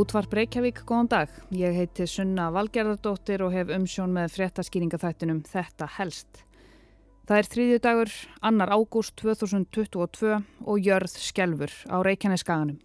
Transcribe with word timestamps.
Útvarp 0.00 0.32
Reykjavík, 0.32 0.78
góðan 0.88 1.08
dag. 1.12 1.32
Ég 1.52 1.74
heiti 1.76 2.06
Sunna 2.08 2.46
Valgerðardóttir 2.54 3.42
og 3.44 3.50
hef 3.52 3.68
umsjón 3.74 4.14
með 4.14 4.30
fréttaskýringaþættinum 4.32 5.42
Þetta 5.44 5.88
helst. 5.98 6.38
Það 7.28 7.40
er 7.40 7.48
þrýðju 7.52 7.80
dagur, 7.84 8.12
annar 8.48 8.72
ágúst 8.72 9.12
2022 9.20 10.38
og 10.64 10.86
jörð 10.86 11.16
skjelfur 11.20 11.74
á 11.92 12.00
Reykjaneskaganum. 12.06 12.78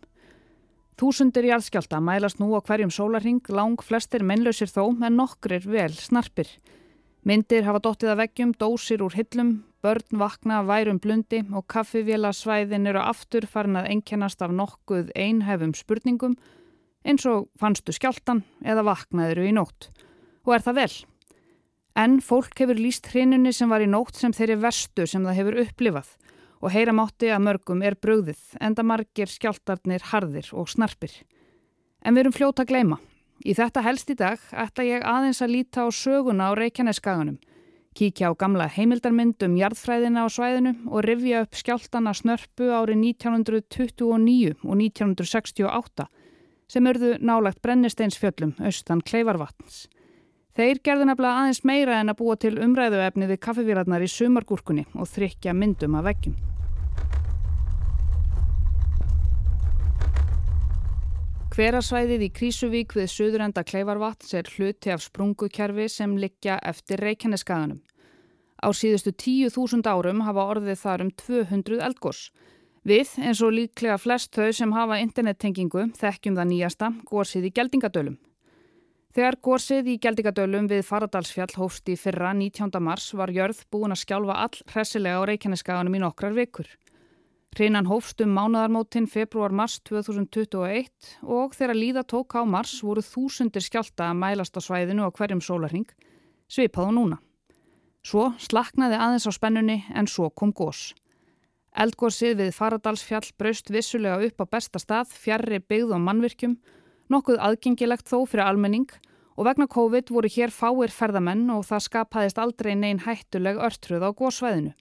Þúsundir 1.00 1.48
jarðskjálta 1.54 2.02
mælast 2.04 2.42
nú 2.42 2.50
á 2.52 2.60
hverjum 2.60 2.92
sólarhing, 2.92 3.48
lang 3.48 3.80
flestir 3.80 4.26
mennlausir 4.26 4.74
þó, 4.74 4.92
en 5.00 5.16
nokkrir 5.16 5.64
vel 5.72 5.96
snarpir. 5.96 6.52
Myndir 7.24 7.64
hafa 7.70 7.80
dottið 7.86 8.12
að 8.12 8.22
veggjum, 8.26 8.54
dósir 8.60 9.06
úr 9.06 9.16
hillum, 9.16 9.62
börn 9.86 10.20
vakna, 10.20 10.66
værum 10.68 11.00
blundi 11.00 11.46
og 11.56 11.64
kaffivélasvæðin 11.72 12.92
eru 12.92 13.08
aftur 13.08 13.48
farin 13.48 13.80
að 13.80 13.94
enkjænast 13.96 14.44
af 14.44 14.52
nokkuð 14.52 15.16
einhefum 15.16 15.72
spurningum 15.80 16.36
eins 17.06 17.26
og 17.30 17.50
fannstu 17.62 17.94
skjáltan 17.96 18.44
eða 18.66 18.86
vaknaðiru 18.90 19.46
í 19.50 19.54
nótt. 19.56 19.90
Og 20.46 20.58
er 20.58 20.66
það 20.66 20.80
vel? 20.82 20.94
En 21.96 22.20
fólk 22.20 22.60
hefur 22.60 22.80
líst 22.80 23.08
hrinunni 23.14 23.54
sem 23.56 23.72
var 23.72 23.84
í 23.86 23.88
nótt 23.88 24.18
sem 24.20 24.34
þeirri 24.36 24.58
verstu 24.60 25.06
sem 25.08 25.24
það 25.24 25.38
hefur 25.40 25.60
upplifað 25.64 26.10
og 26.66 26.74
heyra 26.74 26.96
mátti 26.96 27.30
að 27.32 27.44
mörgum 27.46 27.84
er 27.86 27.96
bröðið 28.02 28.42
enda 28.64 28.84
margir 28.84 29.30
skjáltarnir 29.30 30.08
harðir 30.12 30.50
og 30.58 30.70
snarpir. 30.72 31.14
En 32.02 32.16
við 32.16 32.26
erum 32.26 32.36
fljóta 32.36 32.66
að 32.66 32.72
gleima. 32.74 32.98
Í 33.46 33.54
þetta 33.54 33.84
helst 33.86 34.10
í 34.10 34.16
dag 34.18 34.42
ætla 34.56 34.86
ég 34.88 35.06
aðeins 35.06 35.42
að 35.44 35.54
líta 35.54 35.86
á 35.86 35.90
söguna 35.94 36.50
á 36.50 36.58
Reykjaneskaganum, 36.58 37.38
kíkja 37.96 38.32
á 38.32 38.34
gamla 38.34 38.68
heimildarmynd 38.72 39.44
um 39.46 39.58
jarðfræðina 39.60 40.26
á 40.26 40.28
svæðinu 40.32 40.74
og 40.90 41.04
rifja 41.06 41.44
upp 41.46 41.60
skjáltana 41.60 42.16
snörpu 42.16 42.72
árið 42.72 43.04
1929 43.12 44.56
og 44.64 44.76
1968 44.80 46.08
sem 46.72 46.88
örðu 46.90 47.16
nálagt 47.22 47.62
brennisteinsfjöllum 47.66 48.56
austan 48.66 49.04
Kleifarvatns. 49.06 49.86
Þeir 50.56 50.80
gerðu 50.88 51.10
nefnilega 51.10 51.44
aðeins 51.44 51.64
meira 51.68 52.00
en 52.00 52.12
að 52.14 52.20
búa 52.22 52.36
til 52.40 52.56
umræðuefni 52.64 53.28
við 53.28 53.42
kaffevílarnar 53.44 54.06
í 54.06 54.12
sumargúrkunni 54.12 54.86
og 54.96 55.10
þrykja 55.12 55.56
myndum 55.56 55.98
af 56.00 56.06
veggjum. 56.08 56.38
Hverasvæðið 61.56 62.24
í 62.26 62.32
Krísuvík 62.36 62.94
við 62.98 63.06
söðurenda 63.08 63.62
Kleifarvatns 63.64 64.34
er 64.36 64.48
hluti 64.58 64.92
af 64.92 65.04
sprungukerfi 65.06 65.86
sem 65.88 66.18
liggja 66.20 66.58
eftir 66.60 67.00
Reykjaneskaganum. 67.00 67.78
Á 68.60 68.68
síðustu 68.76 69.14
10.000 69.14 69.88
árum 69.88 70.24
hafa 70.28 70.44
orðið 70.52 70.82
þar 70.82 71.04
um 71.06 71.12
200 71.16 71.80
eldgós. 71.86 72.26
Við, 72.86 73.16
eins 73.18 73.40
og 73.42 73.56
líklega 73.56 73.98
flest 73.98 74.36
þau 74.38 74.52
sem 74.54 74.74
hafa 74.76 75.00
internettengingu, 75.02 75.88
þekkjum 75.98 76.36
það 76.38 76.50
nýjasta, 76.52 76.90
górsið 77.10 77.48
í 77.48 77.54
geldingadölum. 77.58 78.18
Þegar 79.16 79.38
górsið 79.48 79.88
í 79.90 79.96
geldingadölum 80.04 80.68
við 80.70 80.84
Faradalsfjall 80.86 81.56
hófst 81.58 81.90
í 81.90 81.96
fyrra 81.98 82.36
19. 82.38 82.68
mars 82.84 83.08
var 83.18 83.32
jörð 83.34 83.64
búin 83.74 83.96
að 83.96 84.04
skjálfa 84.04 84.36
all 84.44 84.60
hressilega 84.70 85.18
á 85.18 85.28
Reykjaneskaganum 85.32 85.96
í 85.98 86.02
nokkrar 86.04 86.36
vikur. 86.38 86.68
Hreinan 87.56 87.88
hófst 87.90 88.22
um 88.22 88.36
mánadarmótin 88.36 89.08
februar-mars 89.10 89.80
2021 89.88 91.16
og 91.24 91.56
þegar 91.58 91.80
líða 91.80 92.04
tók 92.04 92.36
á 92.38 92.46
mars 92.46 92.76
voru 92.84 93.02
þúsundir 93.02 93.66
skjálta 93.66 94.12
að 94.12 94.20
mælast 94.20 94.60
á 94.60 94.62
svæðinu 94.62 95.08
á 95.08 95.16
hverjum 95.16 95.42
sólarring, 95.42 95.88
svipað 96.46 96.92
og 96.92 96.94
núna. 97.00 97.18
Svo 98.06 98.28
slaknaði 98.38 99.00
aðeins 99.00 99.26
á 99.26 99.32
spennunni 99.34 99.80
en 99.90 100.12
svo 100.12 100.30
kom 100.30 100.54
gós. 100.54 100.92
Eldgórsið 101.76 102.38
við 102.40 102.54
Faradalsfjall 102.56 103.34
braust 103.36 103.68
vissulega 103.68 104.24
upp 104.24 104.44
á 104.44 104.46
besta 104.48 104.80
stað, 104.80 105.10
fjarrri 105.12 105.60
byggð 105.60 105.90
og 105.98 106.06
mannvirkjum, 106.06 106.54
nokkuð 107.12 107.42
aðgengilegt 107.44 108.08
þó 108.08 108.22
fyrir 108.24 108.46
almenning 108.46 108.88
og 109.36 109.50
vegna 109.50 109.68
COVID 109.68 110.14
voru 110.16 110.32
hér 110.32 110.54
fáir 110.56 110.94
ferðamenn 110.96 111.50
og 111.52 111.66
það 111.68 111.84
skapaðist 111.90 112.40
aldrei 112.40 112.72
neyn 112.80 113.04
hættuleg 113.04 113.60
örtruð 113.60 114.08
á 114.08 114.10
gósvæðinu. 114.16 114.72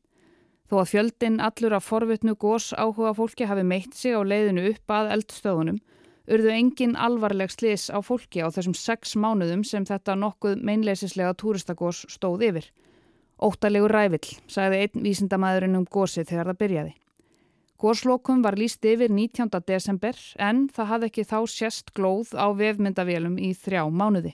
Þó 0.71 0.77
að 0.85 0.93
fjöldin 0.93 1.41
allur 1.43 1.75
af 1.77 1.89
forvitnu 1.91 2.37
gós 2.39 2.71
áhuga 2.79 3.11
fólki 3.19 3.51
hafi 3.51 3.67
meitt 3.67 3.99
sig 3.99 4.15
á 4.15 4.23
leiðinu 4.23 4.69
upp 4.71 4.95
að 4.95 5.11
eldstöðunum, 5.17 5.83
urðu 6.31 6.55
engin 6.55 6.95
alvarleg 6.95 7.51
slis 7.51 7.91
á 7.91 7.99
fólki 8.07 8.39
á 8.39 8.49
þessum 8.55 8.79
sex 8.79 9.19
mánuðum 9.19 9.67
sem 9.67 9.85
þetta 9.85 10.15
nokkuð 10.15 10.63
meinleisislega 10.63 11.35
túristagós 11.43 12.07
stóð 12.07 12.47
yfir. 12.53 12.71
Óttalegur 13.43 13.91
rævill, 13.91 14.29
sagði 14.47 14.85
einn 14.85 15.03
vísindamæðurinn 15.07 15.81
um 15.81 15.87
gósið 15.91 16.29
þegar 16.31 16.53
það 16.53 16.61
byrjaði. 16.63 16.95
Góslokum 17.85 18.43
var 18.45 18.55
líst 18.57 18.87
yfir 18.87 19.11
19. 19.11 19.51
desember 19.67 20.17
en 20.39 20.69
það 20.73 20.91
hafði 20.93 21.09
ekki 21.11 21.25
þá 21.27 21.39
sérst 21.51 21.91
glóð 21.97 22.31
á 22.39 22.47
vefmyndavélum 22.55 23.35
í 23.43 23.51
þrjá 23.59 23.83
mánuði. 23.91 24.33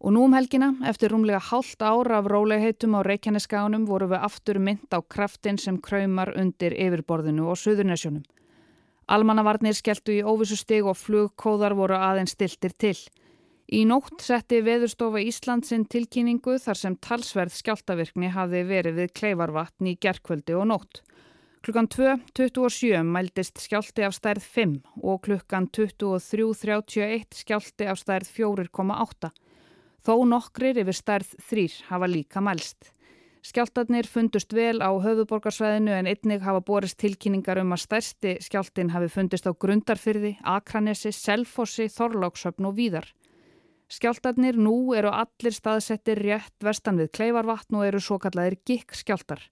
Og 0.00 0.12
nú 0.12 0.24
um 0.26 0.34
helgina, 0.36 0.72
eftir 0.88 1.12
rúmlega 1.12 1.40
hálft 1.40 1.80
ára 1.84 2.18
af 2.18 2.28
rólegheitum 2.32 2.96
á 2.96 3.00
Reykjanesskánum 3.04 3.86
voru 3.88 4.08
við 4.10 4.24
aftur 4.28 4.58
mynd 4.58 4.88
á 4.92 5.00
kraftin 5.00 5.60
sem 5.60 5.78
kraumar 5.80 6.32
undir 6.36 6.74
yfirborðinu 6.74 7.46
og 7.52 7.60
Suðurnesjónum. 7.60 8.24
Almannavarnir 9.06 9.76
skelltu 9.76 10.16
í 10.16 10.24
óvissu 10.24 10.58
stig 10.58 10.84
og 10.84 10.98
flugkóðar 10.98 11.76
voru 11.78 11.96
aðeins 12.00 12.34
stiltir 12.34 12.74
til. 12.74 12.96
Í 13.66 13.80
nótt 13.82 14.22
setti 14.22 14.60
Veðurstofa 14.62 15.18
Íslandsinn 15.26 15.88
tilkynningu 15.90 16.52
þar 16.62 16.78
sem 16.78 16.94
talsverð 17.02 17.54
skjáltavirkni 17.56 18.28
hafi 18.30 18.60
verið 18.62 19.00
við 19.00 19.14
kleifarvatn 19.18 19.88
í 19.90 19.96
gerkvöldi 19.98 20.54
og 20.54 20.68
nótt. 20.70 21.00
Klukkan 21.66 21.88
2.27 21.90 23.02
mæltist 23.02 23.58
skjálti 23.58 24.04
af 24.06 24.14
stærð 24.14 24.46
5 24.54 24.76
og 25.02 25.18
klukkan 25.26 25.66
23.31 25.74 27.40
skjálti 27.40 27.90
af 27.90 27.98
stærð 27.98 28.30
4,8. 28.36 29.32
Þó 30.06 30.14
nokkrir 30.30 30.78
yfir 30.84 31.00
stærð 31.00 31.34
3 31.50 31.66
hafa 31.90 32.06
líka 32.06 32.38
mælst. 32.38 32.92
Skjáltarnir 33.42 34.06
fundust 34.06 34.54
vel 34.54 34.78
á 34.78 34.94
höfuborgarsvæðinu 34.94 35.90
en 35.90 36.06
einnig 36.06 36.46
hafa 36.46 36.62
borist 36.62 37.00
tilkynningar 37.02 37.58
um 37.58 37.74
að 37.74 37.82
stærsti 37.82 38.38
skjáltin 38.46 38.94
hafi 38.94 39.10
fundist 39.10 39.50
á 39.50 39.50
Grundarfyrði, 39.50 40.36
Akranesi, 40.46 41.10
Selfossi, 41.10 41.90
Þorláksöfn 41.90 42.70
og 42.70 42.78
Víðar. 42.78 43.10
Skjáltarnir 43.86 44.56
nú 44.58 44.96
eru 44.98 45.12
allir 45.14 45.54
staðsettir 45.54 46.18
rétt 46.18 46.64
vestan 46.66 46.96
við 46.98 47.12
Kleifarvatn 47.14 47.76
og 47.78 47.84
eru 47.86 48.00
svo 48.02 48.16
kallaðir 48.18 48.56
gikk 48.66 48.96
skjáltar. 48.98 49.44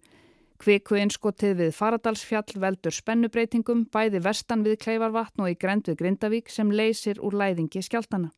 Kviku 0.58 0.96
einskotið 0.98 1.52
við 1.60 1.76
Faradalsfjall 1.76 2.58
veldur 2.58 2.94
spennubreitingum 2.96 3.84
bæði 3.94 4.24
vestan 4.24 4.64
við 4.66 4.80
Kleifarvatn 4.82 5.44
og 5.44 5.52
í 5.52 5.54
grend 5.54 5.86
við 5.86 6.00
Grindavík 6.00 6.50
sem 6.50 6.72
leysir 6.74 7.20
úr 7.22 7.36
læðingi 7.38 7.82
skjáltana. 7.86 8.32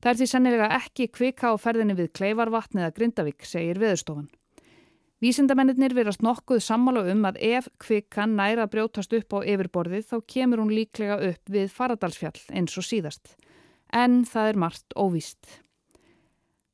Það 0.00 0.10
er 0.10 0.18
því 0.20 0.28
sennilega 0.32 0.68
ekki 0.78 1.08
kvika 1.12 1.52
á 1.52 1.54
ferðinni 1.60 1.98
við 1.98 2.08
Kleifarvatn 2.16 2.80
eða 2.80 2.94
Grindavík, 2.96 3.44
segir 3.44 3.80
viðstofan. 3.82 4.30
Vísindamennir 5.20 5.92
verðast 5.98 6.22
nokkuð 6.24 6.62
sammála 6.62 7.02
um 7.12 7.26
að 7.28 7.40
ef 7.42 7.68
kvikan 7.82 8.36
næra 8.38 8.64
brjótast 8.70 9.12
upp 9.12 9.36
á 9.36 9.38
yfirborðið 9.44 10.08
þá 10.08 10.16
kemur 10.24 10.62
hún 10.62 10.72
líklega 10.72 11.20
upp 11.32 11.52
við 11.52 11.68
Faradalsfjall 11.74 12.38
eins 12.54 12.78
og 12.78 12.86
síðast 12.86 13.34
en 13.92 14.22
það 14.28 14.52
er 14.52 14.60
margt 14.64 14.94
óvíst. 14.96 15.58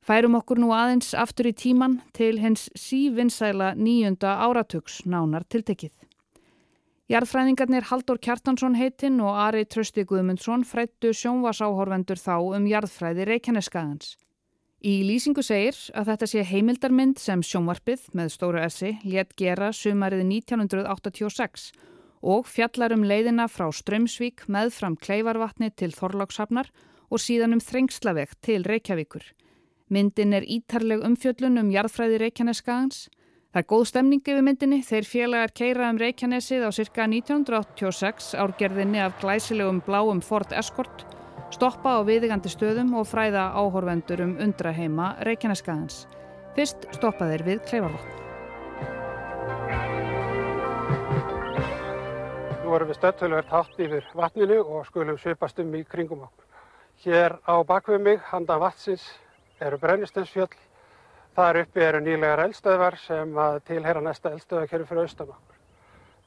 Færum 0.04 0.34
okkur 0.36 0.58
nú 0.60 0.68
aðeins 0.76 1.14
aftur 1.16 1.48
í 1.48 1.54
tíman 1.56 2.00
til 2.12 2.36
hens 2.42 2.66
sívinsæla 2.76 3.70
nýjunda 3.78 4.34
áratugs 4.44 4.98
nánar 5.08 5.46
tiltekið. 5.48 5.94
Jarðfræðingarnir 7.08 7.86
Haldur 7.88 8.20
Kjartansson 8.20 8.76
heitinn 8.76 9.16
og 9.24 9.32
Ari 9.36 9.64
Trösti 9.64 10.04
Guðmundsson 10.08 10.64
frættu 10.68 11.14
sjónvasáhorvendur 11.16 12.20
þá 12.20 12.36
um 12.58 12.68
jarðfræði 12.68 13.26
Reykjaneskaðans. 13.30 14.14
Í 14.84 15.00
lýsingu 15.08 15.40
segir 15.40 15.76
að 15.96 16.10
þetta 16.12 16.28
sé 16.28 16.44
heimildarmynd 16.52 17.20
sem 17.20 17.40
sjónvarpið 17.40 18.10
með 18.12 18.32
stóru 18.36 18.60
essi 18.60 18.98
létt 19.08 19.32
gera 19.40 19.72
sumarið 19.72 20.26
1986 20.28 21.70
og 22.20 22.48
fjallar 22.48 22.92
um 22.92 23.04
leiðina 23.08 23.48
frá 23.48 23.70
Strömsvík 23.72 24.44
með 24.52 24.74
fram 24.76 24.96
Kleivarvatni 25.00 25.72
til 25.72 25.92
Þorlákshafnar 25.96 26.68
og 26.68 26.90
síðan 27.20 27.56
um 27.56 27.60
þrengslaveg 27.60 28.36
til 28.44 28.62
Reykjavíkur. 28.64 29.24
Myndin 29.92 30.32
er 30.32 30.46
ítarleg 30.48 31.04
umfjöllun 31.04 31.60
um 31.60 31.68
jarðfræði 31.70 32.22
Reykjaneskagans. 32.22 33.08
Það 33.54 33.60
er 33.60 33.66
góð 33.70 33.84
stemning 33.86 34.22
yfir 34.24 34.42
myndinni 34.42 34.80
þeir 34.82 35.06
félagar 35.06 35.52
keira 35.54 35.90
um 35.92 35.98
Reykjanesið 36.00 36.64
á 36.66 36.70
cirka 36.74 37.04
1986 37.06 38.32
árgerðinni 38.34 38.98
af 39.04 39.20
glæsilegum 39.20 39.78
bláum 39.86 40.22
Ford 40.24 40.50
Escort, 40.56 41.04
stoppa 41.54 41.98
á 41.98 42.00
viðigandi 42.02 42.50
stöðum 42.50 42.96
og 42.98 43.06
fræða 43.06 43.52
áhorvendur 43.54 44.24
um 44.24 44.34
undraheima 44.42 45.12
Reykjaneskagans. 45.28 46.06
Fyrst 46.56 46.88
stoppa 46.96 47.28
þeir 47.30 47.46
við 47.46 47.62
Kleifarvotn. 47.68 48.20
Nú 52.64 52.74
erum 52.74 52.88
við 52.90 52.98
stöldtöluvert 52.98 53.52
hátt 53.52 53.78
yfir 53.78 54.10
vatninu 54.16 54.62
og 54.64 54.86
skulum 54.88 55.20
svipast 55.20 55.60
um 55.62 55.74
í 55.76 55.84
kringum 55.84 56.24
okkur. 56.26 56.43
Hér 57.02 57.34
á 57.42 57.54
bakvið 57.66 58.00
mig, 58.00 58.20
handa 58.30 58.58
vatsins, 58.58 59.02
eru 59.60 59.78
brennistensfjöll. 59.78 60.54
Þar 61.34 61.58
uppi 61.64 61.82
eru 61.82 62.00
nýlegar 62.00 62.44
eldstöðvar 62.44 62.96
sem 63.02 63.34
tilhera 63.66 64.00
næsta 64.00 64.30
eldstöðakerfi 64.30 64.86
fyrir 64.86 65.08
austamakkur. 65.08 65.56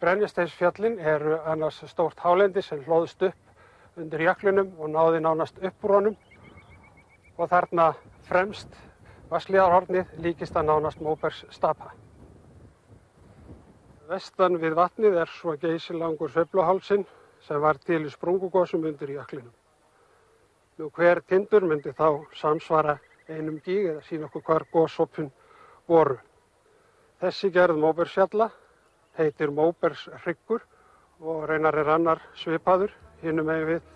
Brennistensfjöllin 0.02 1.00
eru 1.00 1.38
annars 1.46 1.80
stórt 1.88 2.20
hálendi 2.20 2.62
sem 2.62 2.84
hlóðst 2.86 3.24
upp 3.30 3.98
undir 3.98 4.28
jöklinum 4.28 4.74
og 4.78 4.92
náði 4.94 5.22
nánast 5.24 5.58
uppbúrónum 5.64 6.18
og 7.38 7.50
þarna 7.50 7.94
fremst 8.28 8.76
Vassliðarhornið 9.32 10.12
líkist 10.24 10.56
að 10.56 10.70
nánast 10.70 11.02
Móbergs 11.04 11.42
stapa. 11.52 11.90
Vestan 14.08 14.56
við 14.62 14.78
vatnið 14.78 15.18
er 15.24 15.32
svo 15.40 15.58
geysilangur 15.60 16.32
sveifluhálsin 16.32 17.04
sem 17.44 17.60
var 17.64 17.80
til 17.84 18.06
í 18.06 18.12
sprungugósum 18.14 18.86
undir 18.88 19.12
jöklinum. 19.18 19.52
Nú 20.78 20.92
hver 20.94 21.24
tindur 21.26 21.64
myndi 21.66 21.90
þá 21.98 22.22
samsvara 22.38 23.00
einum 23.34 23.56
gíg 23.66 23.88
eða 23.90 24.02
sína 24.06 24.28
okkur 24.28 24.44
hvar 24.46 24.64
gósopun 24.70 25.32
voru. 25.90 26.20
Þessi 27.18 27.50
gerð 27.50 27.80
Móbergsfjalla 27.82 28.52
heitir 29.18 29.50
Móbergsryggur 29.58 30.62
og 31.20 31.48
reynar 31.50 31.80
er 31.82 31.88
annar 31.96 32.22
svipaður 32.38 32.94
hinnum 33.24 33.50
með 33.50 33.64
við 33.72 33.88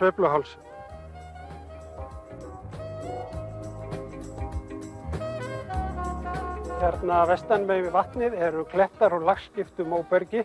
sveifluhálsin. 0.00 0.64
Hérna 6.80 7.20
vestan 7.30 7.68
með 7.68 7.84
við 7.84 7.94
vatnið 8.00 8.34
eru 8.48 8.64
klettar 8.72 9.14
og 9.14 9.28
lagskiptum 9.30 9.94
Móbergi 9.94 10.42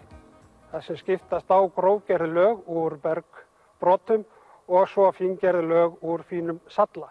þar 0.69 0.85
sem 0.85 1.01
skiptast 1.01 1.49
á 1.49 1.57
grófgerð 1.73 2.37
lög 2.37 2.69
úr 2.69 2.99
bergbrotum 3.01 4.27
og 4.67 4.87
svo 4.89 5.11
fíngerð 5.11 5.65
lög 5.67 5.97
úr 6.03 6.23
fínum 6.29 6.59
salla. 6.67 7.09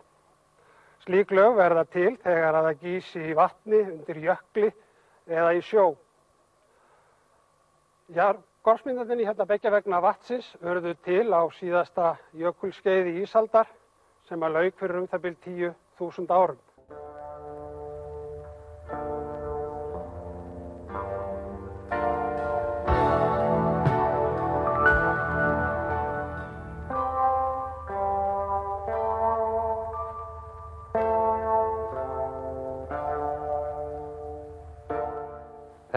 Slík 1.04 1.32
lög 1.32 1.56
verða 1.56 1.84
til 1.88 2.16
þegar 2.20 2.54
að 2.58 2.66
það 2.68 2.80
gísi 2.84 3.24
í 3.30 3.34
vatni, 3.34 3.80
undir 3.80 4.20
jökli 4.20 4.70
eða 5.26 5.52
í 5.56 5.62
sjó. 5.64 5.96
Í 8.10 8.16
hérna 8.18 9.46
begja 9.48 9.70
vegna 9.72 10.00
vatsins 10.00 10.56
verður 10.60 10.96
til 11.04 11.32
á 11.32 11.42
síðasta 11.56 12.16
jökulskeiði 12.36 13.22
Ísaldar 13.22 13.68
sem 14.28 14.42
að 14.42 14.56
lauk 14.58 14.76
fyrir 14.78 15.00
um 15.00 15.06
það 15.08 15.22
byrj 15.24 15.38
10.000 15.46 16.34
árum. 16.34 16.58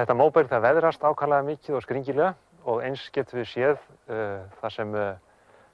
Þetta 0.04 0.18
móberg 0.20 0.50
það 0.52 0.66
veðrast 0.66 1.04
ákvæmlega 1.08 1.44
mikið 1.48 1.76
og 1.78 1.84
skringilega 1.86 2.32
og 2.68 2.82
eins 2.84 3.06
getur 3.16 3.38
við 3.40 3.46
séð 3.54 3.78
uh, 4.12 4.42
þar 4.60 4.74
sem 4.76 4.92
uh, 5.00 5.14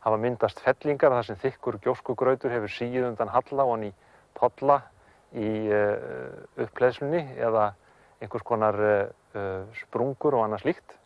hafa 0.05 0.19
myndast 0.21 0.61
fellingar, 0.61 1.15
þar 1.17 1.25
sem 1.25 1.39
þykkur 1.41 1.79
gjóskugrautur 1.81 2.53
hefur 2.53 2.69
síð 2.69 3.07
undan 3.07 3.33
halla 3.33 3.65
og 3.65 3.73
hann 3.73 3.87
í 3.87 3.91
podla 4.37 4.77
í 5.33 5.49
uh, 5.73 6.37
uppleðslunni 6.61 7.23
eða 7.41 7.71
einhvers 8.21 8.45
konar 8.45 8.77
sprungur 9.81 10.37
og 10.37 10.45
annað 10.45 10.67
slíkt. 10.67 10.97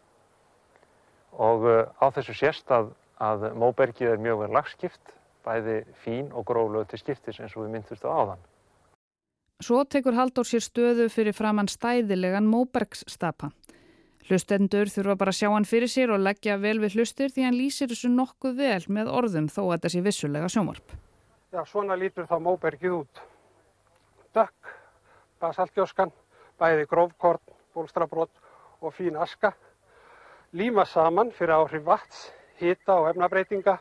Og 1.39 1.63
á 1.95 2.05
þessu 2.11 2.35
sést 2.35 2.75
að, 2.75 2.89
að 3.23 3.53
móbergið 3.55 4.17
er 4.17 4.23
mjög 4.25 4.43
vel 4.43 4.55
lagskipt, 4.57 5.15
bæði 5.47 5.83
fín 6.03 6.33
og 6.33 6.49
gróflög 6.49 6.89
til 6.91 6.99
skiptis 7.05 7.39
eins 7.39 7.55
og 7.55 7.69
við 7.69 7.77
myndumst 7.77 8.03
á 8.03 8.11
áðan. 8.11 8.49
Svo 9.61 9.83
tekur 9.85 10.15
Halldór 10.17 10.47
sér 10.47 10.63
stöðu 10.65 11.05
fyrir 11.13 11.35
framann 11.35 11.69
stæðilegan 11.69 12.47
Móbergsstapa. 12.49 13.51
Hlustendur 14.27 14.89
þurfa 14.91 15.17
bara 15.19 15.33
að 15.33 15.37
sjá 15.37 15.49
hann 15.51 15.67
fyrir 15.67 15.91
sér 15.91 16.13
og 16.15 16.23
leggja 16.23 16.57
vel 16.57 16.79
við 16.81 16.97
hlustir 16.97 17.31
því 17.31 17.45
hann 17.45 17.57
lýsir 17.59 17.91
þessu 17.91 18.09
nokkuð 18.11 18.57
vel 18.57 18.81
með 18.87 19.11
orðum 19.11 19.49
þó 19.51 19.61
að 19.75 19.89
sé 19.93 20.01
vissulega 20.03 20.49
sjómarp. 20.49 20.95
Já, 21.53 21.61
svona 21.69 21.97
lítur 21.99 22.25
þá 22.25 22.39
Móbergið 22.41 22.95
út. 22.97 23.21
Dökk, 24.33 24.73
basaltgjóskan, 25.43 26.11
bæði 26.59 26.87
grófkorn, 26.89 27.43
bólstrabrót 27.75 28.33
og 28.81 28.95
fín 28.97 29.19
aska. 29.19 29.53
Líma 30.51 30.87
saman 30.89 31.31
fyrir 31.35 31.59
áhrif 31.59 31.85
vats, 31.85 32.31
hita 32.57 32.97
og 32.99 33.11
efnabreitinga 33.13 33.77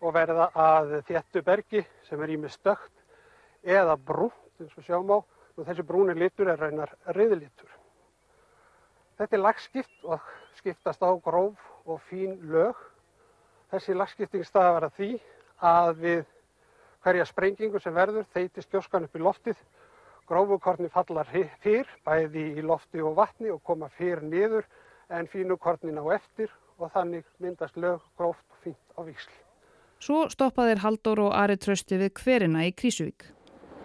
og 0.00 0.14
verða 0.14 0.50
að 0.54 0.98
þéttu 1.08 1.42
bergi 1.42 1.84
sem 2.06 2.22
er 2.22 2.36
ímið 2.36 2.56
stökt 2.60 2.92
eða 3.64 3.96
brúnt 3.96 4.45
eins 4.60 4.76
og 4.78 4.86
sjáum 4.86 5.12
á 5.12 5.18
og 5.56 5.64
þessi 5.64 5.84
brúni 5.86 6.14
litur 6.16 6.50
er 6.52 6.60
reynar 6.60 6.92
riðlitur. 7.16 7.70
Þetta 9.16 9.36
er 9.36 9.42
lagskipt 9.42 10.04
og 10.04 10.24
skiptast 10.58 11.00
á 11.00 11.10
gróf 11.24 11.60
og 11.88 12.00
fín 12.10 12.36
lög. 12.52 12.76
Þessi 13.72 13.96
lagskipting 13.96 14.44
staðar 14.44 14.90
að 14.90 14.98
því 14.98 15.10
að 15.64 15.92
við 16.02 16.24
hverja 17.06 17.26
sprengingu 17.28 17.80
sem 17.80 17.94
verður 17.94 18.26
þeitist 18.34 18.72
gjóskan 18.72 19.06
upp 19.06 19.16
í 19.16 19.22
loftið. 19.22 19.56
Grófukorni 20.26 20.90
fallar 20.90 21.28
fyrr, 21.62 21.88
bæði 22.04 22.48
í 22.58 22.64
lofti 22.66 23.00
og 23.00 23.14
vatni 23.16 23.52
og 23.54 23.62
koma 23.64 23.88
fyrr 23.94 24.24
niður 24.26 24.66
en 25.08 25.28
fínukornin 25.30 26.02
á 26.02 26.04
eftir 26.18 26.50
og 26.76 26.90
þannig 26.92 27.24
myndast 27.38 27.78
lög 27.78 28.02
gróft 28.18 28.44
og 28.50 28.64
fínt 28.64 28.98
á 28.98 29.00
vísl. 29.06 29.32
Svo 30.02 30.26
stoppaðir 30.28 30.82
Haldur 30.82 31.22
og 31.28 31.32
Ari 31.32 31.56
Trösti 31.56 31.96
við 31.96 32.12
hverina 32.20 32.66
í 32.66 32.74
Krísuvík. 32.74 33.30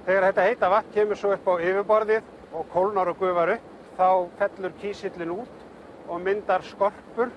Þegar 0.05 0.23
þetta 0.27 0.45
heita 0.47 0.69
vatn 0.71 0.93
kemur 0.95 1.19
svo 1.19 1.35
upp 1.35 1.45
á 1.45 1.53
yfirborðið 1.61 2.29
og 2.57 2.71
kólnar 2.73 3.11
og 3.11 3.19
gufar 3.21 3.51
upp, 3.53 3.67
þá 3.97 4.07
fellur 4.39 4.73
kísillin 4.81 5.33
út 5.35 5.59
og 6.07 6.23
myndar 6.25 6.65
skorpur 6.65 7.29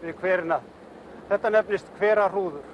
við 0.00 0.16
hverina. 0.22 0.62
Þetta 1.28 1.52
nefnist 1.52 1.92
hverarúður. 1.98 2.64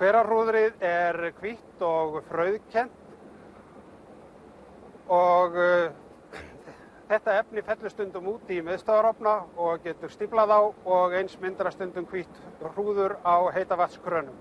Hverarúðrið 0.00 0.82
er 0.84 1.20
hvitt 1.42 1.84
og 1.84 2.18
fröðkent 2.30 3.04
og 5.12 5.56
uh, 5.60 5.92
þetta 7.10 7.38
efni 7.42 7.64
fellur 7.68 7.92
stundum 7.92 8.32
út 8.32 8.50
í 8.52 8.62
miðstöðarofna 8.64 9.38
og 9.60 9.84
getur 9.84 10.12
stíplað 10.12 10.56
á 10.56 10.60
og 10.64 11.16
eins 11.20 11.36
myndra 11.40 11.72
stundum 11.72 12.08
hvitt 12.10 12.40
hrúður 12.64 13.18
á 13.24 13.44
heita 13.52 13.76
vatnskrönum. 13.76 14.36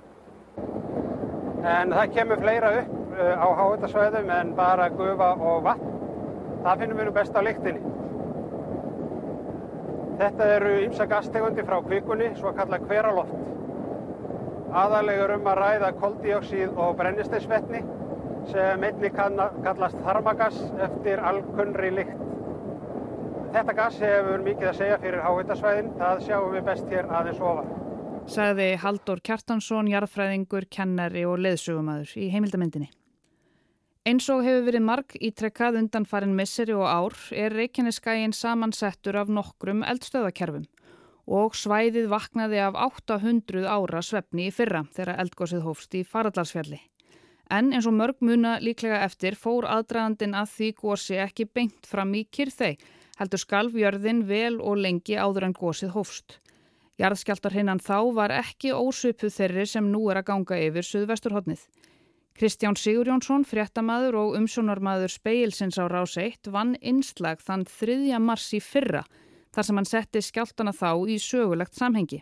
En 1.66 1.92
það 1.92 2.14
kemur 2.16 2.40
fleira 2.40 2.72
upp 2.82 3.05
á 3.16 3.48
háhitasvæðum 3.60 4.32
en 4.40 4.56
bara 4.56 4.90
gufa 4.90 5.34
og 5.36 5.64
vatn. 5.66 5.92
Það 6.66 6.82
finnum 6.82 7.00
við 7.00 7.08
nú 7.08 7.14
best 7.16 7.38
á 7.38 7.42
lyktinni. 7.46 7.94
Þetta 10.20 10.48
eru 10.56 10.72
ymsa 10.86 11.06
gastegundi 11.12 11.66
frá 11.68 11.82
kvikunni, 11.84 12.32
svo 12.40 12.54
kalla 12.56 12.80
hveraloft. 12.80 13.36
Aðalegur 14.76 15.36
um 15.38 15.50
að 15.52 15.60
ræða 15.62 15.92
koldíóksíð 16.00 16.80
og 16.82 16.96
brennisteinsvetni 17.00 17.84
sem 18.52 18.84
einni 18.88 19.12
kallast 19.16 20.00
þarmagas 20.06 20.58
eftir 20.88 21.22
alkunnri 21.24 21.92
lykt. 21.96 22.22
Þetta 23.56 23.76
gas 23.78 24.02
hefur 24.04 24.44
mikið 24.44 24.68
að 24.72 24.78
segja 24.82 25.00
fyrir 25.00 25.24
háhitasvæðin, 25.24 25.94
það 26.00 26.26
sjáum 26.26 26.52
við 26.58 26.66
best 26.68 26.92
hér 26.92 27.08
aðeins 27.08 27.40
ofar. 27.40 27.72
Sagði 28.26 28.72
Haldur 28.82 29.22
Kjartansson, 29.24 29.88
jarðfræðingur, 29.94 30.68
kennari 30.74 31.24
og 31.30 31.40
leðsögumæður 31.46 32.16
í 32.20 32.30
heimildamindinni. 32.34 32.90
Eins 34.06 34.28
og 34.30 34.44
hefur 34.46 34.68
verið 34.68 34.84
marg 34.86 35.14
ítrekkað 35.18 35.80
undan 35.80 36.04
farin 36.06 36.36
misseri 36.38 36.76
og 36.78 36.86
ár 36.86 37.14
er 37.34 37.56
Reykjaneskægin 37.58 38.36
samansettur 38.38 39.16
af 39.18 39.32
nokkrum 39.34 39.80
eldstöðakerfum 39.82 40.68
og 41.26 41.56
svæðið 41.58 42.12
vaknaði 42.12 42.60
af 42.62 42.78
800 42.86 43.66
ára 43.66 44.04
svefni 44.06 44.46
í 44.46 44.52
fyrra 44.54 44.84
þegar 44.94 45.24
eldgósið 45.24 45.64
hófst 45.66 45.98
í 45.98 46.04
Faradalsfjalli. 46.06 46.78
En 47.50 47.72
eins 47.74 47.88
og 47.90 47.96
mörg 47.98 48.22
muna 48.22 48.60
líklega 48.62 49.02
eftir 49.08 49.34
fór 49.42 49.66
aðdragandin 49.74 50.38
að 50.38 50.54
því 50.54 50.70
gósi 50.84 51.18
ekki 51.26 51.48
beint 51.50 51.90
fram 51.90 52.14
í 52.14 52.28
kyrþei, 52.30 52.78
heldur 53.18 53.42
skalfjörðin 53.42 54.22
vel 54.30 54.60
og 54.62 54.78
lengi 54.86 55.18
áður 55.18 55.50
en 55.50 55.58
gósið 55.58 55.96
hófst. 55.98 56.38
Jarðskjáltar 57.02 57.58
hinnan 57.58 57.82
þá 57.82 58.14
var 58.22 58.38
ekki 58.38 58.70
ósöpuð 58.70 59.34
þeirri 59.34 59.66
sem 59.66 59.90
nú 59.90 60.06
er 60.14 60.22
að 60.22 60.30
ganga 60.30 60.62
yfir 60.62 60.86
Suðvesturhóttnið. 60.94 61.66
Kristján 62.36 62.76
Sigurjónsson, 62.76 63.46
fréttamaður 63.48 64.18
og 64.20 64.34
umsjónarmaður 64.36 65.14
Speilsins 65.14 65.78
á 65.80 65.88
rás 65.88 66.18
1 66.20 66.50
vann 66.52 66.74
innslag 66.84 67.40
þann 67.40 67.62
3. 67.64 68.18
mars 68.20 68.50
í 68.52 68.60
fyrra 68.60 69.06
þar 69.56 69.64
sem 69.64 69.80
hann 69.80 69.88
setti 69.88 70.20
skjáltana 70.20 70.74
þá 70.76 70.90
í 71.08 71.16
sögulegt 71.16 71.80
samhengi. 71.80 72.20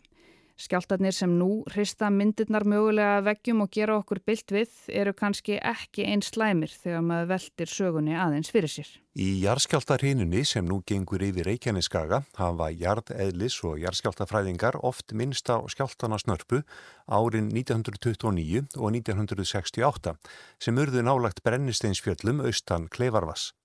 Skjáltarnir 0.53 1.15
sem 1.17 1.31
nú 1.33 1.63
hrista 1.73 2.11
myndirnar 2.13 2.61
mögulega 2.69 3.23
veggjum 3.25 3.63
og 3.65 3.71
gera 3.73 3.95
okkur 3.97 4.19
byllt 4.21 4.53
við 4.53 4.75
eru 4.93 5.13
kannski 5.17 5.55
ekki 5.57 6.05
einn 6.05 6.21
slæmir 6.21 6.69
þegar 6.69 7.01
maður 7.07 7.31
veldir 7.31 7.71
sögunni 7.71 8.13
aðeins 8.13 8.53
fyrir 8.53 8.69
sér. 8.69 8.91
Í 9.17 9.41
jarðskjáltarhinunni 9.41 10.43
sem 10.45 10.67
nú 10.69 10.83
gengur 10.85 11.25
yfir 11.25 11.49
Reykjaneskaga 11.49 12.21
hafa 12.37 12.69
jarðeðlis 12.69 13.57
og 13.65 13.81
jarðskjáltafræðingar 13.81 14.77
oft 14.85 15.17
minnst 15.17 15.49
á 15.49 15.57
skjáltana 15.73 16.21
snörpu 16.21 16.61
árin 17.09 17.49
1929 17.49 18.77
og 18.77 18.93
1968 18.93 20.15
sem 20.61 20.77
urðu 20.85 21.01
nálagt 21.01 21.41
brennisteinsfjöllum 21.41 22.45
austan 22.45 22.89
Kleifarvass. 22.93 23.55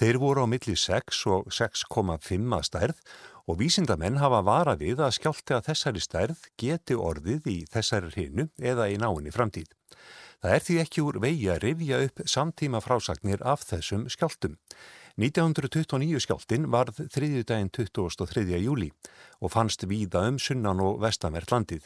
Þeir 0.00 0.16
voru 0.16 0.40
á 0.40 0.48
milli 0.48 0.72
6 0.80 1.18
og 1.28 1.50
6,5 1.52 2.54
að 2.56 2.62
stærð 2.64 3.00
og 3.52 3.58
vísindamenn 3.60 4.16
hafa 4.16 4.38
vara 4.46 4.72
við 4.80 5.02
að 5.04 5.18
skjálti 5.18 5.52
að 5.52 5.66
þessari 5.66 6.00
stærð 6.00 6.46
geti 6.62 6.96
orðið 6.96 7.50
í 7.52 7.56
þessari 7.68 8.08
hreinu 8.14 8.46
eða 8.56 8.86
í 8.88 8.96
náinni 8.96 9.34
framtíð. 9.34 9.68
Það 10.40 10.54
er 10.56 10.64
því 10.64 10.78
ekki 10.80 11.04
úr 11.04 11.18
vegi 11.20 11.50
að 11.52 11.60
rifja 11.66 12.00
upp 12.06 12.24
samtíma 12.24 12.80
frásagnir 12.80 13.44
af 13.44 13.66
þessum 13.68 14.08
skjáltum. 14.08 14.56
1929 15.20 16.24
skjáltin 16.24 16.70
varð 16.72 17.02
þriðjudaginn 17.12 17.68
23. 17.76 18.56
júli 18.56 18.88
og 19.44 19.52
fannst 19.52 19.84
víða 19.84 20.24
um 20.30 20.40
sunnan 20.40 20.80
og 20.80 21.02
vestanvert 21.04 21.52
landið. 21.52 21.84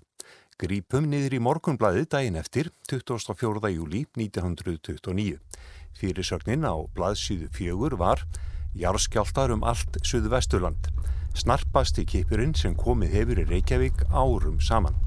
Grípum 0.55 1.09
niður 1.11 1.35
í 1.35 1.39
morgunblæði 1.43 2.05
daginn 2.13 2.37
eftir 2.39 2.69
24. 2.87 3.73
júli 3.75 4.05
1929. 4.15 5.41
Fyrirsögnin 5.99 6.63
á 6.63 6.75
blaðsýðu 6.95 7.49
fjögur 7.57 7.97
var 7.99 8.23
Járskjáltar 8.79 9.51
um 9.55 9.67
allt 9.67 9.99
Suðu 10.07 10.31
Vesturland. 10.31 10.87
Snarpasti 11.35 12.07
kipurinn 12.07 12.55
sem 12.55 12.79
komið 12.79 13.19
hefur 13.19 13.43
í 13.43 13.49
Reykjavík 13.51 14.07
árum 14.15 14.63
saman. 14.63 15.04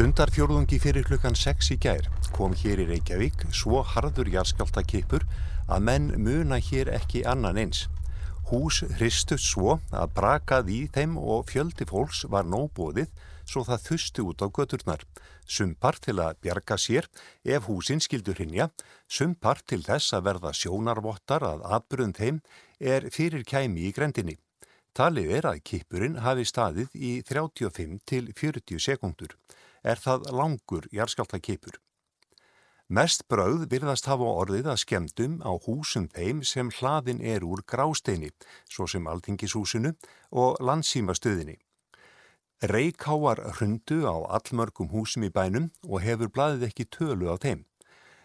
Stundarfjórðungi 0.00 0.78
fyrir 0.80 1.04
klukkan 1.04 1.34
6 1.36 1.74
í 1.74 1.76
gær 1.76 2.06
kom 2.32 2.54
hér 2.56 2.80
í 2.80 2.86
Reykjavík 2.88 3.42
svo 3.52 3.82
harður 3.84 4.30
jarðskjáltakipur 4.32 5.26
að 5.68 5.84
menn 5.84 6.06
muna 6.24 6.56
hér 6.56 6.88
ekki 6.96 7.20
annan 7.28 7.60
eins. 7.60 7.82
Hús 8.48 8.78
hristust 8.94 9.44
svo 9.50 9.76
að 9.92 10.16
brakað 10.16 10.72
í 10.72 10.78
þeim 10.96 11.18
og 11.20 11.52
fjöldi 11.52 11.84
fólks 11.92 12.22
var 12.32 12.48
nóbóðið 12.48 13.12
svo 13.44 13.66
það 13.68 13.84
þusti 13.90 14.24
út 14.24 14.40
á 14.40 14.48
göturnar. 14.48 15.04
Sumpar 15.44 16.00
til 16.00 16.16
að 16.16 16.40
bjarga 16.48 16.80
sér 16.80 17.12
ef 17.44 17.68
húsin 17.68 18.00
skildur 18.00 18.40
hinja, 18.40 18.70
sumpar 19.04 19.60
til 19.68 19.84
þess 19.84 20.16
að 20.16 20.30
verða 20.32 20.56
sjónarvottar 20.56 21.44
að 21.44 21.68
atbyrðum 21.76 22.16
þeim 22.16 22.44
er 22.80 23.12
fyrir 23.12 23.44
kæmi 23.44 23.90
í 23.90 23.92
grendinni. 23.92 24.40
Talið 24.96 25.40
er 25.42 25.52
að 25.52 25.60
kipurinn 25.60 26.22
hafi 26.24 26.48
staðið 26.48 26.96
í 26.96 27.18
35 27.20 28.00
til 28.08 28.30
40 28.32 28.80
sekundur 28.80 29.36
er 29.82 30.00
það 30.00 30.28
langur 30.34 30.88
jarðskjáltakipur. 30.94 31.78
Mest 32.90 33.28
brauð 33.30 33.68
virðast 33.70 34.08
hafa 34.10 34.26
orðið 34.42 34.68
að 34.72 34.80
skemdum 34.82 35.34
á 35.46 35.54
húsum 35.62 36.08
þeim 36.10 36.40
sem 36.42 36.72
hlaðin 36.74 37.20
er 37.22 37.46
úr 37.46 37.62
grásteini, 37.62 38.32
svo 38.66 38.88
sem 38.90 39.06
Altingishúsinu 39.06 39.92
og 40.34 40.58
landsýmastöðinni. 40.58 41.60
Reykháar 42.66 43.44
hrundu 43.56 44.02
á 44.10 44.16
allmörgum 44.36 44.90
húsum 44.90 45.22
í 45.24 45.30
bænum 45.30 45.70
og 45.86 46.02
hefur 46.02 46.28
blaðið 46.34 46.66
ekki 46.66 46.88
tölu 46.90 47.30
á 47.30 47.38
þeim. 47.38 47.62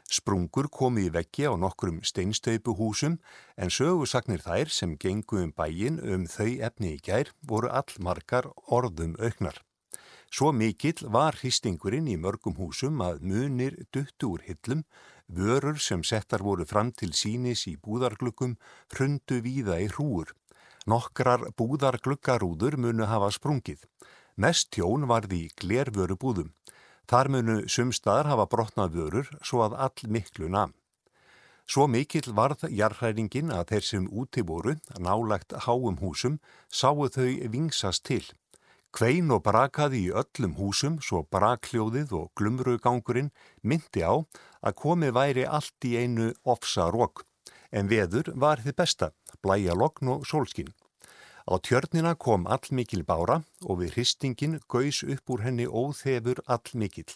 Sprungur 0.06 0.68
komi 0.70 1.08
í 1.08 1.14
veggi 1.14 1.48
á 1.50 1.54
nokkrum 1.58 2.02
steinstöypu 2.06 2.76
húsum 2.78 3.16
en 3.58 3.74
sögusagnir 3.74 4.44
þær 4.46 4.70
sem 4.70 4.98
gengu 5.02 5.40
um 5.42 5.54
bæin 5.54 5.98
um 6.02 6.28
þau 6.30 6.52
efni 6.68 6.98
í 6.98 7.00
gær 7.06 7.32
voru 7.42 7.70
allmarkar 7.70 8.52
orðum 8.66 9.16
auknar. 9.18 9.65
Svo 10.36 10.50
mikill 10.52 11.06
var 11.16 11.38
hristingurinn 11.40 12.10
í 12.12 12.18
mörgum 12.20 12.58
húsum 12.60 13.00
að 13.06 13.22
munir 13.24 13.78
duttu 13.96 14.34
úr 14.34 14.42
hillum, 14.44 14.82
vörur 15.32 15.78
sem 15.80 16.02
settar 16.04 16.44
voru 16.44 16.66
fram 16.68 16.90
til 16.92 17.14
sínis 17.16 17.64
í 17.72 17.78
búðarglukkum 17.80 18.58
hrundu 18.92 19.40
víða 19.46 19.80
í 19.80 19.88
hrúur. 19.94 20.34
Nokkrar 20.92 21.48
búðarglukkarúður 21.56 22.76
munu 22.76 23.08
hafa 23.08 23.32
sprungið. 23.32 23.88
Mest 24.36 24.74
tjón 24.76 25.08
varði 25.08 25.46
í 25.46 25.54
glervöru 25.56 26.20
búðum. 26.20 26.52
Þar 27.08 27.32
munu 27.32 27.60
sumstaðar 27.72 28.34
hafa 28.34 28.52
brotnað 28.52 29.00
vörur 29.00 29.34
svo 29.40 29.64
að 29.64 29.80
all 29.88 30.12
miklu 30.18 30.52
namn. 30.52 30.76
Svo 31.64 31.88
mikill 31.88 32.36
varð 32.36 32.68
jarðhæringin 32.68 33.56
að 33.56 33.70
þeir 33.72 33.86
sem 33.88 34.12
úti 34.12 34.44
voru, 34.44 34.76
nálagt 35.00 35.56
háum 35.64 35.96
húsum, 36.04 36.42
sáu 36.68 37.08
þau 37.08 37.32
vingsast 37.56 38.04
til. 38.04 38.26
Kvein 38.96 39.28
og 39.36 39.42
brakaði 39.44 40.06
í 40.06 40.12
öllum 40.16 40.54
húsum 40.56 40.94
svo 41.04 41.26
brakljóðið 41.28 42.14
og 42.16 42.30
glumrugangurinn 42.40 43.34
myndi 43.60 44.06
á 44.08 44.24
að 44.64 44.78
komið 44.80 45.12
væri 45.18 45.44
allt 45.58 45.88
í 45.90 45.98
einu 46.00 46.30
ofsa 46.54 46.88
rók. 46.96 47.26
En 47.76 47.92
veður 47.92 48.32
var 48.40 48.64
þið 48.64 48.78
besta, 48.80 49.12
blæja 49.44 49.76
lokn 49.76 50.14
og 50.14 50.24
sólskinn. 50.24 50.72
Á 51.44 51.60
tjörnina 51.60 52.16
kom 52.16 52.48
all 52.48 52.72
mikil 52.72 53.04
bára 53.04 53.42
og 53.68 53.84
við 53.84 53.98
hristingin 53.98 54.62
gauðs 54.72 55.04
upp 55.04 55.28
úr 55.28 55.44
henni 55.44 55.68
óþefur 55.68 56.40
all 56.48 56.72
mikil. 56.80 57.10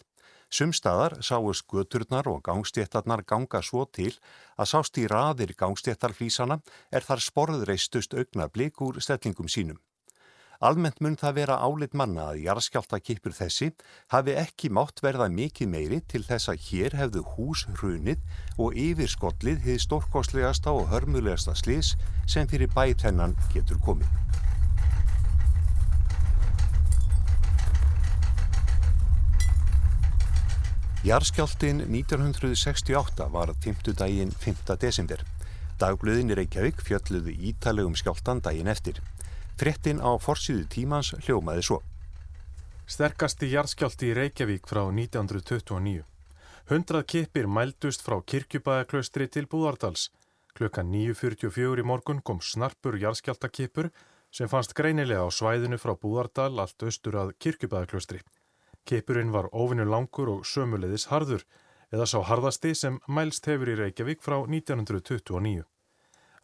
Sumstaðar 0.52 1.22
sáust 1.24 1.64
göturnar 1.72 2.28
og 2.28 2.44
gangstéttarnar 2.44 3.24
ganga 3.24 3.64
svo 3.64 3.88
til 3.88 4.12
að 4.60 4.76
sást 4.76 5.00
í 5.00 5.08
raðir 5.08 5.56
gangstéttarflísana 5.56 6.60
er 6.92 7.08
þar 7.08 7.24
sporðreistust 7.24 8.20
augna 8.20 8.52
blik 8.52 8.84
úr 8.84 9.00
stellingum 9.00 9.48
sínum. 9.48 9.80
Almennt 10.60 10.98
mun 11.00 11.14
það 11.16 11.38
vera 11.38 11.56
álit 11.64 11.94
manna 11.96 12.26
að 12.34 12.42
jarðskjáltakipur 12.44 13.32
þessi 13.32 13.70
hafi 14.12 14.34
ekki 14.42 14.68
mátt 14.76 14.98
verða 15.00 15.30
mikið 15.32 15.70
meiri 15.72 16.00
til 16.12 16.20
þess 16.28 16.50
að 16.52 16.66
hér 16.66 16.96
hefðu 17.00 17.22
hús 17.38 17.62
hrunið 17.78 18.20
og 18.60 18.76
yfirskollið 18.76 19.62
hið 19.64 19.78
stórkostlegasta 19.86 20.74
og 20.76 20.90
hörmulegasta 20.92 21.54
slis 21.56 21.94
sem 22.28 22.50
fyrir 22.52 22.68
bætennan 22.74 23.38
getur 23.54 23.80
komið. 23.86 24.12
Jarðskjáltin 31.08 31.86
1968 31.88 33.30
var 33.32 33.54
5. 33.64 33.96
daginn 33.96 34.36
5. 34.44 34.76
desember. 34.84 35.24
Dagblöðin 35.80 36.36
í 36.36 36.38
Reykjavík 36.42 36.84
fjölluðu 36.84 37.32
ítalegum 37.54 37.96
skjáltan 37.96 38.44
daginn 38.44 38.68
eftir. 38.68 39.00
Frettin 39.60 39.98
á 40.00 40.16
forsýðu 40.16 40.70
tímans 40.72 41.10
hljómaði 41.26 41.66
svo. 41.68 41.78
Sterkasti 42.88 43.50
jarðskjálti 43.52 44.08
í 44.08 44.14
Reykjavík 44.16 44.70
frá 44.72 44.86
1929. 44.88 46.06
Hundrað 46.72 47.04
kipir 47.12 47.50
mældust 47.52 48.06
frá 48.06 48.16
kirkjubæðaklaustri 48.24 49.28
til 49.28 49.50
Búðardals. 49.52 50.06
Klukkan 50.56 50.88
9.44 50.94 51.84
í 51.84 51.86
morgun 51.92 52.24
kom 52.24 52.40
snarpur 52.40 52.96
jarðskjáltakipur 53.04 53.92
sem 54.32 54.48
fannst 54.48 54.78
greinilega 54.80 55.28
á 55.28 55.30
svæðinu 55.34 55.82
frá 55.82 55.92
Búðardal 56.00 56.56
allt 56.56 56.88
austur 56.88 57.20
að 57.20 57.36
kirkjubæðaklaustri. 57.44 58.24
Kipurinn 58.88 59.36
var 59.36 59.52
óvinnu 59.52 59.84
langur 59.84 60.38
og 60.38 60.48
sömuleiðis 60.48 61.10
harður 61.12 61.44
eða 61.92 62.08
sá 62.08 62.22
harðasti 62.32 62.72
sem 62.78 63.04
mælst 63.12 63.52
hefur 63.52 63.76
í 63.76 63.80
Reykjavík 63.84 64.24
frá 64.24 64.40
1929. 64.40 65.68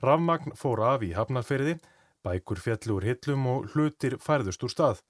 Rafmagn 0.04 0.60
fór 0.60 0.84
af 0.84 1.08
í 1.08 1.16
hafnarferiði 1.16 1.80
Bækur 2.25 2.58
fjallu 2.58 2.98
úr 2.98 3.05
hillum 3.05 3.44
og 3.51 3.67
hlutir 3.74 4.17
færðust 4.17 4.63
úr 4.65 4.74
stað. 4.74 5.01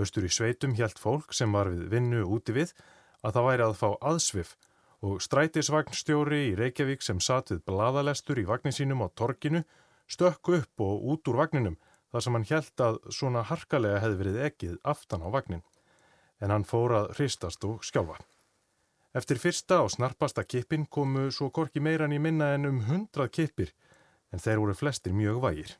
Östur 0.00 0.26
í 0.28 0.32
sveitum 0.32 0.74
hjælt 0.76 1.00
fólk 1.00 1.32
sem 1.36 1.52
var 1.56 1.70
við 1.72 1.86
vinnu 1.94 2.24
úti 2.28 2.52
við 2.56 2.74
að 3.24 3.36
það 3.36 3.46
væri 3.48 3.64
að 3.66 3.78
fá 3.80 3.88
aðsvif 4.10 4.56
og 5.00 5.22
strætisvagnstjóri 5.24 6.40
í 6.50 6.56
Reykjavík 6.60 7.04
sem 7.04 7.20
satt 7.24 7.52
við 7.54 7.62
bladalestur 7.68 8.40
í 8.40 8.46
vagnin 8.48 8.76
sínum 8.76 9.04
á 9.04 9.08
torkinu 9.16 9.64
stökku 10.10 10.58
upp 10.60 10.84
og 10.84 11.08
út 11.14 11.32
úr 11.32 11.40
vagninum 11.40 11.78
þar 12.12 12.26
sem 12.26 12.36
hann 12.36 12.48
hjælt 12.50 12.84
að 12.84 13.00
svona 13.16 13.44
harkalega 13.48 14.02
hefði 14.04 14.20
verið 14.20 14.40
ekkið 14.50 14.78
aftan 14.92 15.24
á 15.24 15.28
vagnin. 15.32 15.64
En 16.40 16.52
hann 16.52 16.68
fór 16.68 16.96
að 16.96 17.12
hristast 17.16 17.64
og 17.64 17.84
skjálfa. 17.86 18.18
Eftir 19.16 19.40
fyrsta 19.42 19.80
og 19.84 19.92
snarpasta 19.94 20.44
kippin 20.44 20.86
komu 20.86 21.30
svo 21.34 21.50
korki 21.50 21.80
meiran 21.80 22.12
í 22.12 22.20
minna 22.22 22.52
en 22.54 22.68
um 22.68 22.82
hundrað 22.88 23.32
kippir 23.36 23.72
en 24.30 24.42
þeir 24.42 24.60
voru 24.62 24.76
flestir 24.76 25.16
mjög 25.16 25.40
vægir. 25.42 25.72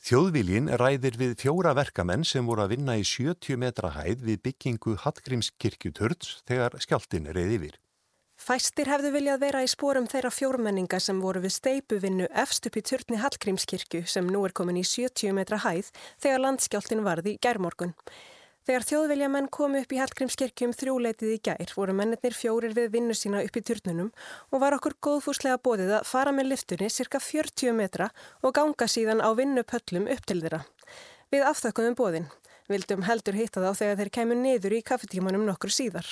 Þjóðviljin 0.00 0.70
ræðir 0.80 1.16
við 1.20 1.32
fjóra 1.42 1.74
verkamenn 1.76 2.22
sem 2.24 2.46
voru 2.48 2.64
að 2.64 2.72
vinna 2.72 2.94
í 2.96 3.02
70 3.04 3.58
metra 3.60 3.90
hæð 3.92 4.22
við 4.24 4.38
byggingu 4.46 4.94
Hallgrímskirkjuturns 5.02 6.38
þegar 6.48 6.78
skjáltin 6.80 7.28
reyði 7.28 7.58
yfir. 7.58 7.74
Fæstir 8.40 8.88
hefðu 8.88 9.10
viljað 9.12 9.42
vera 9.42 9.60
í 9.60 9.68
spórum 9.68 10.06
þeirra 10.08 10.30
fjórmenninga 10.32 10.96
sem 11.04 11.20
voru 11.20 11.42
við 11.44 11.52
steipuvinnu 11.58 12.30
efst 12.32 12.64
upp 12.70 12.80
í 12.80 12.84
turni 12.88 13.20
Hallgrímskirkju 13.20 14.06
sem 14.08 14.24
nú 14.32 14.40
er 14.48 14.56
komin 14.56 14.80
í 14.80 14.86
70 14.88 15.36
metra 15.36 15.60
hæð 15.60 15.92
þegar 16.16 16.44
landskjáltin 16.46 17.04
varði 17.04 17.36
gærmorgun. 17.44 17.92
Þegar 18.70 18.84
þjóðviljamenn 18.86 19.48
komu 19.50 19.80
upp 19.82 19.90
í 19.90 19.96
Hallgrímskirkjum 19.98 20.70
þrjúleitið 20.78 21.30
í 21.34 21.38
gær 21.42 21.72
voru 21.74 21.90
mennir 21.98 22.34
fjórir 22.38 22.70
við 22.76 22.92
vinnu 22.92 23.16
sína 23.18 23.40
upp 23.42 23.56
í 23.58 23.62
turnunum 23.66 24.12
og 24.54 24.62
var 24.62 24.76
okkur 24.76 24.94
góðfúslega 25.02 25.58
bóðið 25.58 25.90
að 25.96 26.06
fara 26.06 26.30
með 26.30 26.52
liftunni 26.52 26.86
cirka 26.86 27.18
40 27.18 27.74
metra 27.74 28.06
og 28.46 28.54
ganga 28.54 28.86
síðan 28.86 29.24
á 29.26 29.34
vinnupöllum 29.34 30.06
upp 30.14 30.22
til 30.22 30.38
þeirra. 30.44 30.60
Við 31.34 31.48
afþökkumum 31.48 31.98
bóðin. 31.98 32.30
Vildum 32.70 33.02
heldur 33.08 33.40
hitta 33.40 33.64
þá 33.64 33.74
þegar 33.80 34.00
þeir 34.04 34.12
kemur 34.20 34.40
niður 34.44 34.78
í 34.78 34.80
kaffetímanum 34.92 35.50
nokkur 35.50 35.74
síðar. 35.74 36.06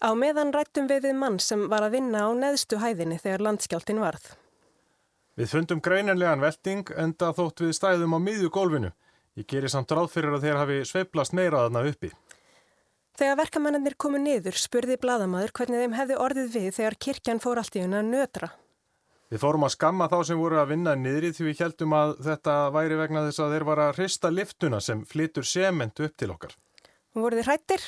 Á 0.00 0.16
meðan 0.16 0.56
rættum 0.56 0.88
við 0.88 1.10
við 1.10 1.20
mann 1.20 1.36
sem 1.44 1.68
var 1.68 1.84
að 1.84 1.98
vinna 1.98 2.24
á 2.24 2.32
neðstu 2.32 2.80
hæðinni 2.80 3.20
þegar 3.20 3.44
landskjáltin 3.50 4.00
varð. 4.00 4.32
Við 5.36 5.52
fundum 5.52 5.84
greinanlegan 5.84 6.40
velting 6.40 6.88
enda 6.96 7.34
þótt 7.36 7.66
við 7.66 7.76
stæðum 7.76 8.16
á 8.16 8.18
miðju 8.24 8.48
gólfinu. 8.48 8.96
Ég 9.38 9.48
gerir 9.48 9.72
samt 9.72 9.92
ráð 9.92 10.10
fyrir 10.12 10.34
að 10.36 10.44
þeir 10.44 10.58
hafi 10.60 10.78
sveiplast 10.84 11.32
meira 11.36 11.64
aðna 11.64 11.86
uppi. 11.88 12.10
Þegar 13.16 13.38
verkamennir 13.38 13.94
komu 14.00 14.18
niður 14.20 14.56
spurði 14.60 14.98
bladamadur 15.00 15.52
hvernig 15.56 15.84
þeim 15.84 15.94
hefði 15.96 16.18
orðið 16.20 16.52
við 16.56 16.68
þegar 16.78 16.98
kirkjan 17.06 17.40
fór 17.40 17.60
allt 17.60 17.76
í 17.76 17.84
unna 17.84 18.02
nötra. 18.04 18.50
Við 19.32 19.40
fórum 19.40 19.64
að 19.64 19.72
skamma 19.72 20.10
þá 20.12 20.18
sem 20.28 20.40
voru 20.40 20.58
að 20.60 20.74
vinna 20.74 20.92
niðri 20.96 21.30
því 21.32 21.46
við 21.46 21.60
heldum 21.64 21.94
að 21.96 22.10
þetta 22.26 22.56
væri 22.74 22.98
vegna 23.00 23.22
þess 23.24 23.40
að 23.40 23.54
þeir 23.54 23.64
var 23.68 23.80
að 23.80 23.92
hrista 23.96 24.32
liftuna 24.32 24.80
sem 24.84 25.04
flytur 25.08 25.48
sement 25.48 26.02
upp 26.04 26.16
til 26.20 26.28
okkar. 26.34 26.56
Voru 27.16 27.38
þið 27.38 27.48
hrættir? 27.48 27.86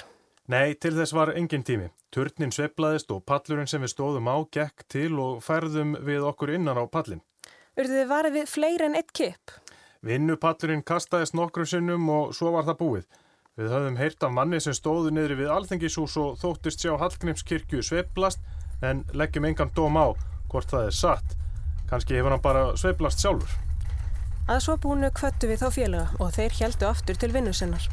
Nei, 0.49 0.73
til 0.81 0.95
þess 0.97 1.13
var 1.17 1.35
engin 1.37 1.65
tími. 1.65 1.91
Turnin 2.13 2.53
sveplaðist 2.53 3.13
og 3.13 3.25
pallurinn 3.29 3.69
sem 3.69 3.85
við 3.85 3.93
stóðum 3.93 4.29
á 4.33 4.37
gekk 4.53 4.87
til 4.93 5.13
og 5.21 5.45
færðum 5.45 5.97
við 6.05 6.25
okkur 6.29 6.55
innan 6.57 6.81
á 6.81 6.85
pallin. 6.89 7.21
Urðu 7.77 8.01
þið 8.01 8.11
varið 8.13 8.37
við 8.39 8.51
fleiri 8.53 8.89
en 8.89 8.99
eitt 9.01 9.13
kip? 9.13 9.57
Vinnupallurinn 10.05 10.83
kastaðist 10.85 11.33
nokkrum 11.33 11.65
sinnum 11.65 12.09
og 12.13 12.35
svo 12.37 12.51
var 12.53 12.67
það 12.67 12.81
búið. 12.81 13.05
Við 13.57 13.71
höfum 13.73 13.97
heyrt 13.97 14.25
af 14.27 14.33
manni 14.37 14.59
sem 14.61 14.75
stóðu 14.77 15.13
niðri 15.15 15.39
við 15.39 15.53
alþengishús 15.55 16.17
og 16.21 16.35
þóttist 16.43 16.83
sjá 16.85 16.93
Hallgrímskirkju 17.01 17.81
sveiplast 17.87 18.43
en 18.85 19.05
leggjum 19.17 19.47
engan 19.49 19.73
dóm 19.77 19.97
á 19.97 20.13
hvort 20.53 20.69
það 20.69 20.89
er 20.91 20.97
satt. 20.99 21.37
Kanski 21.89 22.19
hefur 22.19 22.35
hann 22.35 22.45
bara 22.45 22.67
sveiplast 22.77 23.25
sjálfur. 23.25 23.55
Að 24.45 24.61
svo 24.67 24.77
búinu 24.83 25.09
kvöttu 25.17 25.49
við 25.49 25.63
þá 25.65 25.69
félaga 25.79 26.21
og 26.21 26.35
þeir 26.37 26.59
heldu 26.59 26.91
aftur 26.91 27.21
til 27.21 27.33
vinnu 27.33 27.55
sinnar. 27.57 27.87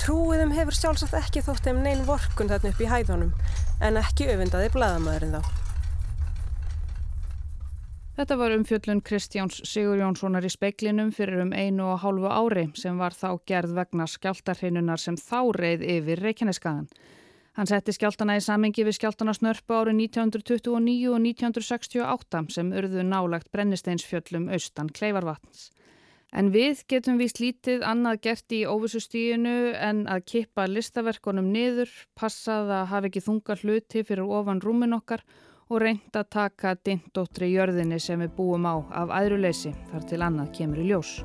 Trúiðum 0.00 0.56
hefur 0.56 0.74
sjálfsagt 0.74 1.14
ekki 1.20 1.44
þótt 1.46 1.68
þeim 1.68 1.84
neyn 1.84 2.02
vorkun 2.08 2.50
þarna 2.50 2.74
upp 2.74 2.82
í 2.82 2.90
hæðunum 2.90 3.30
en 3.78 4.00
ekki 4.00 4.26
öfundaði 4.32 4.72
bladamæðurinn 4.74 5.38
þá. 5.38 5.63
Þetta 8.14 8.36
var 8.38 8.52
umfjöllun 8.54 9.00
Kristjáns 9.02 9.56
Sigur 9.66 9.98
Jónssonar 9.98 10.44
í 10.46 10.50
speiklinum 10.52 11.08
fyrir 11.10 11.40
um 11.42 11.48
einu 11.50 11.88
og 11.90 11.96
hálfu 12.04 12.28
ári 12.30 12.62
sem 12.78 12.94
var 13.02 13.10
þá 13.10 13.40
gerð 13.50 13.72
vegna 13.74 14.04
skjáltarheinunar 14.06 15.00
sem 15.02 15.16
þá 15.18 15.40
reið 15.56 15.80
yfir 15.96 16.20
Reykjaneskaðan. 16.22 16.84
Hann 17.58 17.66
setti 17.66 17.90
skjáltana 17.96 18.36
í 18.38 18.44
samengi 18.46 18.84
við 18.86 19.00
skjáltana 19.00 19.34
snörpu 19.34 19.74
árið 19.74 19.98
1929 20.04 21.08
og 21.10 21.18
1968 21.24 22.42
sem 22.54 22.70
urðu 22.78 23.02
nálagt 23.08 23.50
brennisteinsfjöllum 23.50 24.46
austan 24.54 24.92
Kleifarvatns. 24.94 25.72
En 26.30 26.52
við 26.54 26.84
getum 26.86 27.18
vist 27.18 27.40
lítið 27.42 27.82
annað 27.82 28.20
gert 28.28 28.54
í 28.54 28.60
óvissustíinu 28.62 29.72
en 29.74 30.04
að 30.06 30.22
kippa 30.30 30.68
listaverkonum 30.70 31.50
niður, 31.50 31.90
passað 32.14 32.70
að 32.78 32.86
hafa 32.94 33.10
ekki 33.10 33.24
þunga 33.26 33.58
hluti 33.58 34.04
fyrir 34.06 34.30
ofan 34.38 34.62
rúmin 34.62 34.94
okkar 34.94 35.26
og 35.26 35.53
reynd 35.80 36.16
að 36.16 36.28
taka 36.36 36.74
dindóttri 36.84 37.48
jörðinni 37.54 37.98
sem 38.02 38.20
við 38.20 38.34
búum 38.36 38.68
á 38.68 38.74
af 39.04 39.14
æðruleysi 39.16 39.72
þar 39.92 40.06
til 40.10 40.20
annað 40.26 40.52
kemur 40.58 40.82
í 40.84 40.86
ljós. 40.90 41.16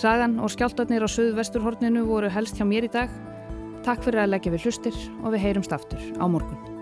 Sagan 0.00 0.38
og 0.40 0.52
skjáltarnir 0.54 1.04
á 1.04 1.08
söðu-vesturhorninu 1.10 2.06
voru 2.08 2.30
helst 2.32 2.56
hjá 2.56 2.64
mér 2.64 2.88
í 2.88 2.92
dag. 2.94 3.12
Takk 3.84 4.04
fyrir 4.06 4.24
að 4.24 4.34
leggja 4.34 4.56
við 4.56 4.68
hlustir 4.68 5.00
og 5.20 5.34
við 5.34 5.44
heyrumst 5.44 5.76
aftur 5.76 6.00
á 6.16 6.24
morgun. 6.24 6.79